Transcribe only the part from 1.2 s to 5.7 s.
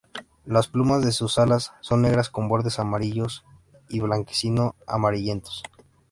alas son negras con bordes amarillos y blanquecino amarillentos.